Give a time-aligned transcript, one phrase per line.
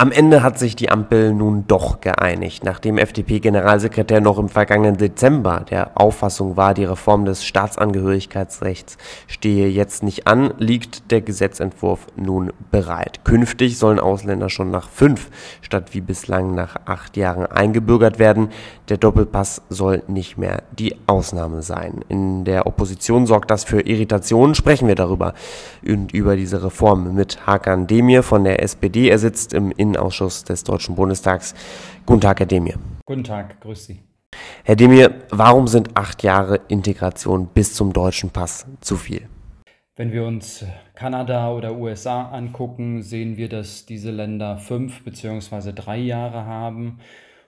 [0.00, 5.66] Am Ende hat sich die Ampel nun doch geeinigt, nachdem FDP-Generalsekretär noch im vergangenen Dezember
[5.68, 12.50] der Auffassung war, die Reform des Staatsangehörigkeitsrechts stehe jetzt nicht an, liegt der Gesetzentwurf nun
[12.70, 13.26] bereit.
[13.26, 15.28] Künftig sollen Ausländer schon nach fünf
[15.60, 18.48] statt wie bislang nach acht Jahren eingebürgert werden.
[18.88, 22.00] Der Doppelpass soll nicht mehr die Ausnahme sein.
[22.08, 24.54] In der Opposition sorgt das für Irritationen.
[24.54, 25.34] Sprechen wir darüber
[25.86, 29.10] und über diese Reform mit Hakan Demir von der SPD.
[29.10, 31.54] Er sitzt im Innenausschuss des Deutschen Bundestags.
[32.06, 32.74] Guten Tag, Herr Demir.
[33.06, 34.00] Guten Tag, grüß Sie.
[34.64, 39.28] Herr Demir, warum sind acht Jahre Integration bis zum deutschen Pass zu viel?
[39.96, 40.64] Wenn wir uns
[40.94, 47.00] Kanada oder USA angucken, sehen wir, dass diese Länder fünf beziehungsweise drei Jahre haben.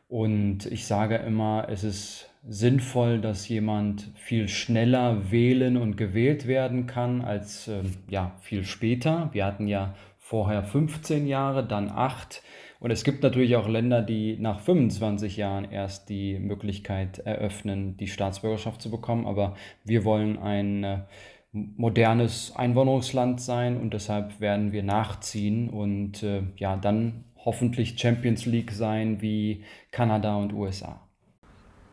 [0.08, 6.86] Und ich sage immer, es ist sinnvoll, dass jemand viel schneller wählen und gewählt werden
[6.86, 9.30] kann als äh, ja, viel später.
[9.32, 9.94] Wir hatten ja
[10.32, 12.42] vorher 15 Jahre, dann 8.
[12.80, 18.06] Und es gibt natürlich auch Länder, die nach 25 Jahren erst die Möglichkeit eröffnen, die
[18.06, 19.26] Staatsbürgerschaft zu bekommen.
[19.26, 20.98] Aber wir wollen ein äh,
[21.52, 28.70] modernes Einwanderungsland sein und deshalb werden wir nachziehen und äh, ja, dann hoffentlich Champions League
[28.70, 31.11] sein wie Kanada und USA.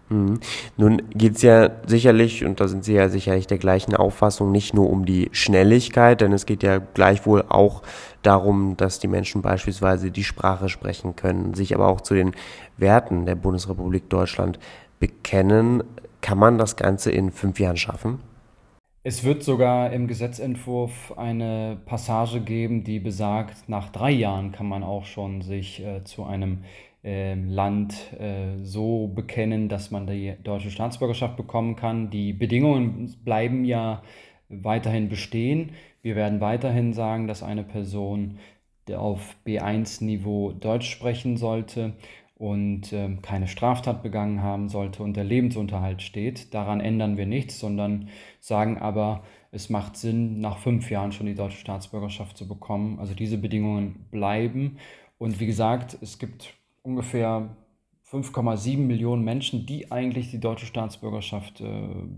[0.10, 0.40] Mhm.
[0.78, 4.74] Nun geht es ja sicherlich, und da sind Sie ja sicherlich der gleichen Auffassung, nicht
[4.74, 7.84] nur um die Schnelligkeit, denn es geht ja gleichwohl auch
[8.24, 12.34] darum, dass die Menschen beispielsweise die Sprache sprechen können, sich aber auch zu den
[12.78, 14.60] Werten der Bundesrepublik Deutschland
[15.00, 15.84] bekennen.
[16.22, 18.20] Kann man das Ganze in fünf Jahren schaffen?
[19.04, 24.84] Es wird sogar im Gesetzentwurf eine Passage geben, die besagt, nach drei Jahren kann man
[24.84, 26.66] auch schon sich äh, zu einem
[27.02, 32.10] Land äh, so bekennen, dass man die deutsche Staatsbürgerschaft bekommen kann.
[32.10, 34.04] Die Bedingungen bleiben ja
[34.50, 35.72] weiterhin bestehen.
[36.02, 38.40] Wir werden weiterhin sagen, dass eine Person
[38.92, 41.94] auf B1-Niveau Deutsch sprechen sollte
[42.36, 46.54] und äh, keine Straftat begangen haben sollte und der Lebensunterhalt steht.
[46.54, 48.10] Daran ändern wir nichts, sondern
[48.40, 53.00] sagen aber, es macht Sinn, nach fünf Jahren schon die deutsche Staatsbürgerschaft zu bekommen.
[53.00, 54.78] Also diese Bedingungen bleiben.
[55.18, 56.54] Und wie gesagt, es gibt
[56.90, 57.56] ungefähr
[58.12, 61.66] 5,7 Millionen Menschen, die eigentlich die deutsche Staatsbürgerschaft äh,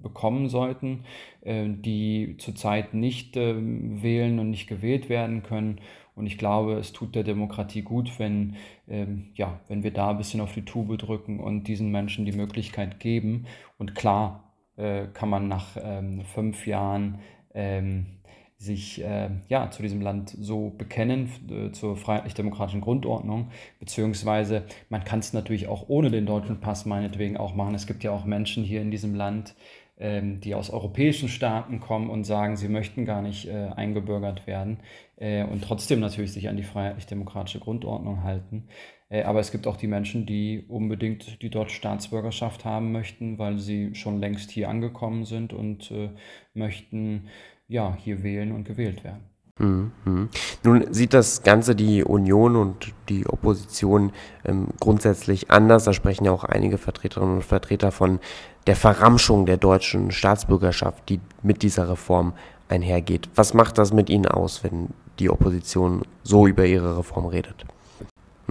[0.01, 1.03] bekommen sollten,
[1.41, 5.81] äh, die zurzeit nicht äh, wählen und nicht gewählt werden können.
[6.15, 8.55] Und ich glaube, es tut der Demokratie gut, wenn,
[8.87, 12.31] ähm, ja, wenn wir da ein bisschen auf die Tube drücken und diesen Menschen die
[12.31, 13.45] Möglichkeit geben.
[13.77, 17.19] Und klar äh, kann man nach ähm, fünf Jahren
[17.53, 18.20] ähm,
[18.61, 23.47] sich äh, ja, zu diesem Land so bekennen, äh, zur freiheitlich-demokratischen Grundordnung,
[23.79, 27.73] beziehungsweise man kann es natürlich auch ohne den deutschen Pass meinetwegen auch machen.
[27.73, 29.55] Es gibt ja auch Menschen hier in diesem Land,
[30.01, 34.79] die aus europäischen Staaten kommen und sagen, sie möchten gar nicht äh, eingebürgert werden
[35.17, 38.67] äh, und trotzdem natürlich sich an die freiheitlich-demokratische Grundordnung halten.
[39.11, 43.59] Äh, aber es gibt auch die Menschen, die unbedingt die deutsche Staatsbürgerschaft haben möchten, weil
[43.59, 46.09] sie schon längst hier angekommen sind und äh,
[46.53, 47.27] möchten
[47.67, 49.30] ja, hier wählen und gewählt werden.
[49.59, 50.29] Mhm.
[50.63, 54.11] Nun sieht das Ganze die Union und die Opposition
[54.45, 55.83] ähm, grundsätzlich anders.
[55.83, 58.19] Da sprechen ja auch einige Vertreterinnen und Vertreter von
[58.67, 62.33] der Verramschung der deutschen Staatsbürgerschaft, die mit dieser Reform
[62.69, 63.29] einhergeht.
[63.35, 64.89] Was macht das mit Ihnen aus, wenn
[65.19, 67.65] die Opposition so über ihre Reform redet?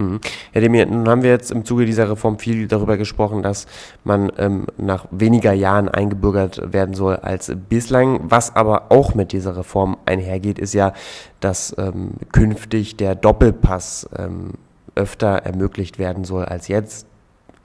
[0.01, 0.19] Mhm.
[0.51, 3.67] Herr Demir, nun haben wir jetzt im Zuge dieser Reform viel darüber gesprochen, dass
[4.03, 8.19] man ähm, nach weniger Jahren eingebürgert werden soll als bislang.
[8.23, 10.93] Was aber auch mit dieser Reform einhergeht, ist ja,
[11.39, 14.53] dass ähm, künftig der Doppelpass ähm,
[14.95, 17.07] öfter ermöglicht werden soll als jetzt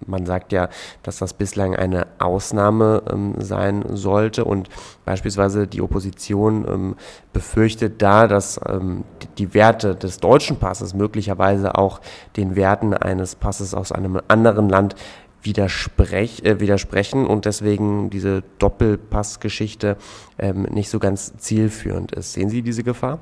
[0.06, 0.68] man sagt ja,
[1.02, 4.68] dass das bislang eine Ausnahme ähm, sein sollte und
[5.04, 6.96] beispielsweise die Opposition ähm,
[7.32, 9.04] befürchtet da, dass ähm,
[9.38, 12.00] die Werte des deutschen Passes möglicherweise auch
[12.36, 14.94] den Werten eines Passes aus einem anderen Land
[15.42, 19.96] widersprech, äh, widersprechen und deswegen diese Doppelpassgeschichte
[20.38, 22.32] ähm, nicht so ganz zielführend ist.
[22.32, 23.18] Sehen Sie diese Gefahr?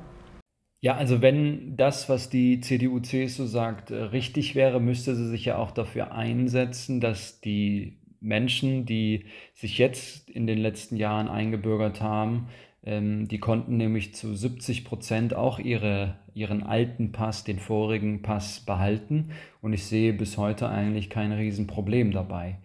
[0.81, 5.57] Ja, also wenn das, was die CDU-CSU sagt, äh, richtig wäre, müsste sie sich ja
[5.57, 12.47] auch dafür einsetzen, dass die Menschen, die sich jetzt in den letzten Jahren eingebürgert haben,
[12.85, 18.59] ähm, die konnten nämlich zu 70 Prozent auch ihre, ihren alten Pass, den vorigen Pass
[18.59, 19.31] behalten.
[19.61, 22.59] Und ich sehe bis heute eigentlich kein Riesenproblem dabei.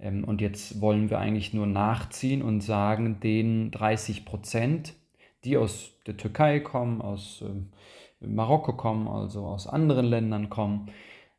[0.00, 4.94] Ähm, und jetzt wollen wir eigentlich nur nachziehen und sagen, den 30 Prozent,
[5.46, 7.68] die aus der Türkei kommen, aus ähm,
[8.20, 10.90] Marokko kommen, also aus anderen Ländern kommen.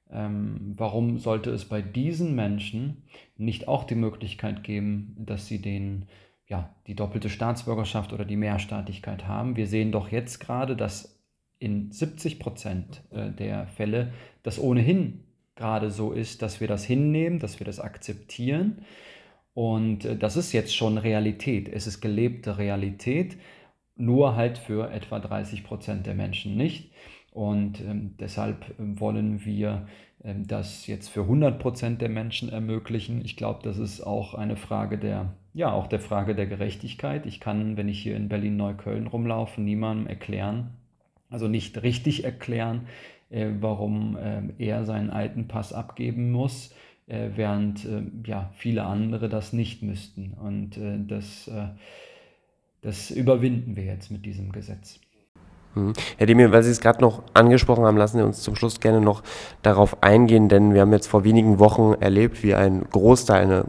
[0.10, 3.04] Ähm, warum sollte es bei diesen Menschen
[3.38, 6.08] nicht auch die Möglichkeit geben, dass sie den,
[6.48, 9.56] ja, die doppelte Staatsbürgerschaft oder die Mehrstaatigkeit haben?
[9.56, 11.20] Wir sehen doch jetzt gerade, dass
[11.60, 14.14] in 70 Prozent äh, der Fälle
[14.44, 15.24] das ohnehin
[15.56, 18.86] gerade so ist, dass wir das hinnehmen, dass wir das akzeptieren.
[19.54, 21.68] Und äh, das ist jetzt schon Realität.
[21.68, 23.38] Es ist gelebte Realität,
[23.98, 26.92] nur halt für etwa 30 Prozent der Menschen nicht.
[27.32, 29.88] Und ähm, deshalb ähm, wollen wir
[30.24, 33.24] ähm, das jetzt für 100 Prozent der Menschen ermöglichen.
[33.24, 37.26] Ich glaube, das ist auch eine Frage der, ja, auch der Frage der Gerechtigkeit.
[37.26, 40.72] Ich kann, wenn ich hier in Berlin-Neukölln rumlaufe, niemandem erklären,
[41.30, 42.88] also nicht richtig erklären,
[43.30, 46.74] äh, warum äh, er seinen alten Pass abgeben muss,
[47.08, 50.34] äh, während äh, ja, viele andere das nicht müssten.
[50.34, 51.68] Und äh, das, äh,
[52.82, 55.00] das überwinden wir jetzt mit diesem Gesetz.
[55.76, 55.94] Mhm.
[56.18, 59.02] Herr Demir, weil Sie es gerade noch angesprochen haben, lassen Sie uns zum Schluss gerne
[59.02, 59.24] noch
[59.62, 63.66] darauf eingehen, denn wir haben jetzt vor wenigen Wochen erlebt, wie ein Großteil, eine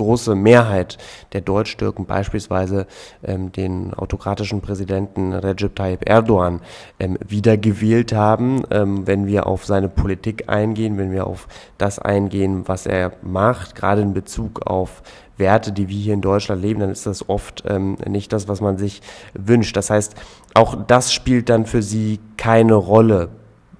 [0.00, 0.96] große Mehrheit
[1.34, 2.86] der Deutsch-Türken beispielsweise
[3.22, 6.60] ähm, den autokratischen Präsidenten Recep Tayyip Erdogan
[6.98, 8.62] ähm, wiedergewählt haben.
[8.70, 13.74] Ähm, wenn wir auf seine Politik eingehen, wenn wir auf das eingehen, was er macht,
[13.74, 15.02] gerade in Bezug auf
[15.36, 18.60] Werte, die wir hier in Deutschland leben, dann ist das oft ähm, nicht das, was
[18.60, 19.02] man sich
[19.34, 19.76] wünscht.
[19.76, 20.14] Das heißt,
[20.54, 23.28] auch das spielt dann für Sie keine Rolle,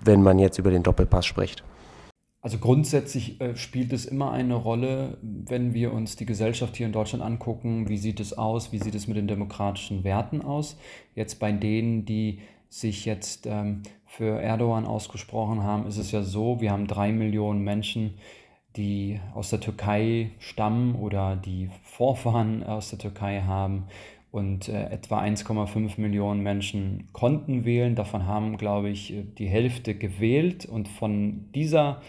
[0.04, 1.62] wenn man jetzt über den Doppelpass spricht.
[2.42, 6.92] Also grundsätzlich äh, spielt es immer eine Rolle, wenn wir uns die Gesellschaft hier in
[6.92, 10.78] Deutschland angucken, wie sieht es aus, wie sieht es mit den demokratischen Werten aus.
[11.14, 12.40] Jetzt bei denen, die
[12.70, 17.62] sich jetzt ähm, für Erdogan ausgesprochen haben, ist es ja so, wir haben drei Millionen
[17.62, 18.14] Menschen,
[18.76, 23.84] die aus der Türkei stammen oder die Vorfahren aus der Türkei haben
[24.32, 27.96] und äh, etwa 1,5 Millionen Menschen konnten wählen.
[27.96, 32.00] Davon haben, glaube ich, äh, die Hälfte gewählt und von dieser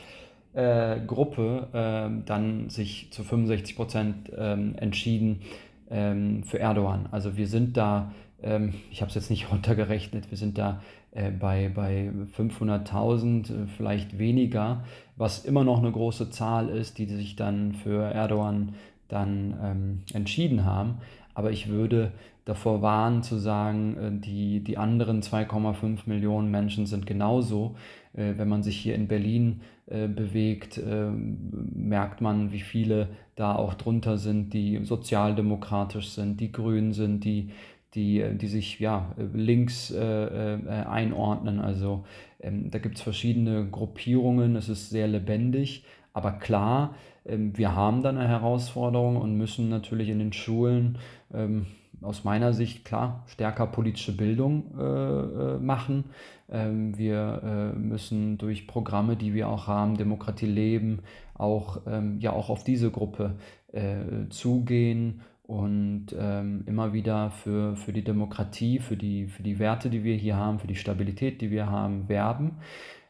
[0.54, 5.42] äh, Gruppe äh, dann sich zu 65 Prozent ähm, entschieden
[5.90, 7.08] ähm, für Erdogan.
[7.12, 8.12] Also wir sind da,
[8.44, 10.82] ähm, ich habe es jetzt nicht runtergerechnet, wir sind da
[11.12, 14.84] äh, bei, bei 500.000, äh, vielleicht weniger,
[15.18, 18.76] was immer noch eine große Zahl ist, die sich dann für Erdogan
[19.08, 21.00] dann ähm, entschieden haben.
[21.34, 22.12] Aber ich würde
[22.46, 27.76] davor warnen zu sagen, äh, die, die anderen 2,5 Millionen Menschen sind genauso.
[28.14, 33.74] Äh, wenn man sich hier in Berlin äh, bewegt, merkt man, wie viele da auch
[33.74, 37.52] drunter sind, die sozialdemokratisch sind, die grün sind, die,
[37.94, 41.60] die, die sich ja, links einordnen.
[41.60, 42.06] Also
[42.40, 48.10] ähm, da gibt es verschiedene Gruppierungen, es ist sehr lebendig, aber klar, wir haben da
[48.10, 50.98] eine Herausforderung und müssen natürlich in den Schulen
[51.34, 51.68] ähm,
[52.02, 56.06] aus meiner Sicht klar stärker politische Bildung äh, äh, machen.
[56.50, 61.00] Ähm, wir äh, müssen durch Programme, die wir auch haben, Demokratie leben,
[61.36, 63.36] auch, ähm, ja, auch auf diese Gruppe
[63.72, 69.90] äh, zugehen und ähm, immer wieder für, für die Demokratie, für die, für die Werte,
[69.90, 72.58] die wir hier haben, für die Stabilität, die wir haben, werben.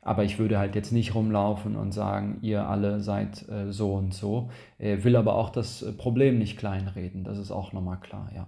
[0.01, 4.13] Aber ich würde halt jetzt nicht rumlaufen und sagen, ihr alle seid äh, so und
[4.13, 4.49] so.
[4.79, 7.23] Äh, will aber auch das Problem nicht kleinreden.
[7.23, 8.47] Das ist auch nochmal klar, ja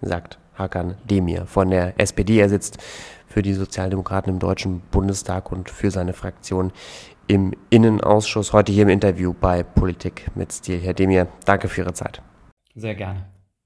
[0.00, 2.38] sagt Hakan Demir von der SPD.
[2.38, 2.78] Er sitzt
[3.26, 6.72] für die Sozialdemokraten im Deutschen Bundestag und für seine Fraktion
[7.26, 8.52] im Innenausschuss.
[8.52, 10.80] Heute hier im Interview bei Politik mit Stil.
[10.80, 12.22] Herr Demir, danke für Ihre Zeit.
[12.74, 13.37] Sehr gerne.